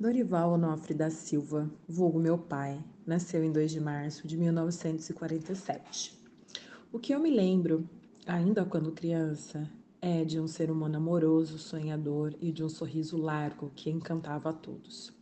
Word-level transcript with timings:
Dorival 0.00 0.52
Onofre 0.52 0.94
da 0.94 1.10
Silva, 1.10 1.70
vulgo 1.86 2.18
meu 2.18 2.38
pai, 2.38 2.82
nasceu 3.04 3.44
em 3.44 3.52
2 3.52 3.70
de 3.70 3.80
março 3.80 4.26
de 4.26 4.34
1947. 4.34 6.18
O 6.90 6.98
que 6.98 7.14
eu 7.14 7.20
me 7.20 7.30
lembro, 7.30 7.86
ainda 8.26 8.64
quando 8.64 8.92
criança, 8.92 9.70
é 10.00 10.24
de 10.24 10.40
um 10.40 10.48
ser 10.48 10.70
humano 10.70 10.96
amoroso, 10.96 11.58
sonhador 11.58 12.34
e 12.40 12.50
de 12.50 12.64
um 12.64 12.68
sorriso 12.70 13.18
largo 13.18 13.70
que 13.76 13.90
encantava 13.90 14.48
a 14.48 14.54
todos. 14.54 15.12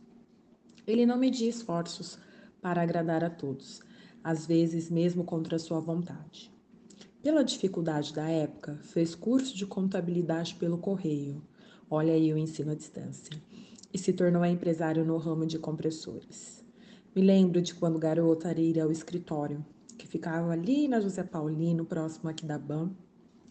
Ele 0.87 1.05
não 1.05 1.17
media 1.17 1.49
esforços 1.49 2.17
para 2.61 2.81
agradar 2.81 3.21
a 3.21 3.29
todos, 3.29 3.81
às 4.23 4.47
vezes 4.47 4.89
mesmo 4.89 5.25
contra 5.25 5.59
sua 5.59 5.81
vontade. 5.81 6.49
Pela 7.21 7.43
dificuldade 7.43 8.13
da 8.13 8.29
época, 8.29 8.79
fez 8.81 9.13
curso 9.13 9.57
de 9.57 9.65
contabilidade 9.65 10.55
pelo 10.55 10.77
correio. 10.77 11.43
Olha 11.89 12.13
aí 12.13 12.31
o 12.31 12.37
ensino 12.37 12.71
à 12.71 12.75
distância 12.75 13.37
e 13.93 13.97
se 13.97 14.13
tornou 14.13 14.45
empresário 14.45 15.03
no 15.03 15.17
ramo 15.17 15.45
de 15.45 15.57
compressores. 15.59 16.63
Me 17.15 17.21
lembro 17.21 17.61
de 17.61 17.73
quando 17.73 17.97
garota 17.97 18.51
ir 18.59 18.79
ao 18.79 18.91
escritório, 18.91 19.65
que 19.97 20.07
ficava 20.07 20.51
ali 20.51 20.87
na 20.87 20.99
José 20.99 21.23
Paulino, 21.23 21.85
próximo 21.85 22.29
aqui 22.29 22.45
da 22.45 22.57
BAM, 22.57 22.91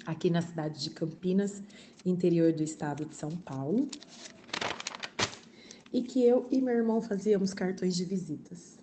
aqui 0.06 0.30
na 0.30 0.41
cidade 0.41 0.82
de 0.82 0.91
Campinas, 0.91 1.62
interior 2.06 2.52
do 2.52 2.62
estado 2.62 3.05
de 3.05 3.15
São 3.15 3.30
Paulo, 3.30 3.88
e 5.93 6.02
que 6.02 6.24
eu 6.24 6.46
e 6.51 6.60
meu 6.60 6.74
irmão 6.74 7.01
fazíamos 7.01 7.52
cartões 7.52 7.95
de 7.95 8.05
visitas. 8.05 8.79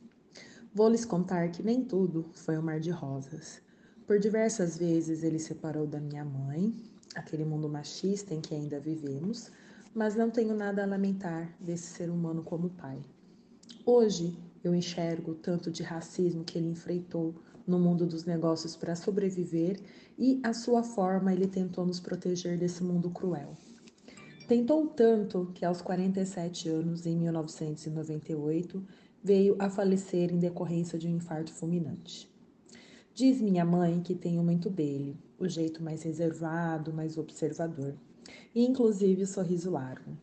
Vou 0.73 0.89
lhes 0.89 1.05
contar 1.05 1.49
que 1.51 1.63
nem 1.63 1.83
tudo 1.83 2.25
foi 2.33 2.57
um 2.57 2.61
mar 2.61 2.79
de 2.79 2.91
rosas. 2.91 3.61
Por 4.05 4.19
diversas 4.19 4.77
vezes 4.77 5.23
ele 5.23 5.39
separou 5.39 5.87
da 5.87 5.99
minha 5.99 6.25
mãe, 6.25 6.75
aquele 7.15 7.45
mundo 7.45 7.69
machista 7.69 8.33
em 8.33 8.41
que 8.41 8.53
ainda 8.53 8.79
vivemos, 8.79 9.51
mas 9.95 10.13
não 10.13 10.29
tenho 10.29 10.53
nada 10.53 10.83
a 10.83 10.85
lamentar 10.85 11.55
desse 11.57 11.87
ser 11.87 12.09
humano 12.09 12.43
como 12.43 12.69
pai. 12.71 13.01
Hoje 13.85 14.37
eu 14.61 14.75
enxergo 14.75 15.31
o 15.31 15.35
tanto 15.35 15.71
de 15.71 15.83
racismo 15.83 16.43
que 16.43 16.57
ele 16.57 16.67
enfrentou 16.67 17.33
no 17.65 17.79
mundo 17.79 18.05
dos 18.05 18.25
negócios 18.25 18.75
para 18.75 18.93
sobreviver 18.93 19.79
e 20.19 20.41
a 20.43 20.53
sua 20.53 20.83
forma 20.83 21.31
ele 21.31 21.47
tentou 21.47 21.85
nos 21.85 22.01
proteger 22.01 22.57
desse 22.57 22.83
mundo 22.83 23.09
cruel. 23.09 23.55
Tentou 24.49 24.85
tanto 24.87 25.51
que 25.55 25.63
aos 25.63 25.81
47 25.81 26.67
anos, 26.67 27.05
em 27.05 27.15
1998, 27.15 28.85
veio 29.23 29.55
a 29.57 29.69
falecer 29.69 30.31
em 30.31 30.37
decorrência 30.37 30.99
de 30.99 31.07
um 31.07 31.15
infarto 31.15 31.53
fulminante. 31.53 32.29
Diz 33.13 33.39
minha 33.39 33.63
mãe 33.63 34.01
que 34.01 34.13
tenho 34.13 34.43
muito 34.43 34.69
dele, 34.69 35.17
o 35.39 35.47
jeito 35.47 35.81
mais 35.81 36.03
reservado, 36.03 36.93
mais 36.93 37.17
observador 37.17 37.95
inclusive 38.63 39.23
o 39.23 39.27
sorriso 39.27 39.69
largo. 39.69 40.17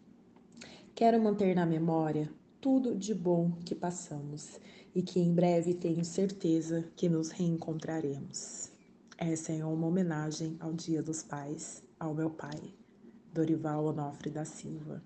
Quero 0.95 1.23
manter 1.23 1.55
na 1.55 1.67
memória 1.67 2.33
tudo 2.61 2.97
de 2.97 3.15
bom 3.15 3.53
que 3.65 3.75
passamos 3.75 4.61
e 4.95 5.03
que 5.03 5.21
em 5.21 5.35
breve 5.35 5.75
tenho 5.75 6.05
certeza 6.05 6.89
que 6.97 7.09
nos 7.09 7.31
reencontraremos. 7.31 8.71
Essa 9.19 9.53
é 9.53 9.65
uma 9.65 9.87
homenagem 9.87 10.57
ao 10.61 10.73
Dia 10.73 11.03
dos 11.03 11.23
Pais, 11.23 11.83
ao 11.99 12.15
meu 12.15 12.31
pai, 12.31 12.75
Dorival 13.33 13.85
Onofre 13.87 14.31
da 14.31 14.45
Silva. 14.45 15.03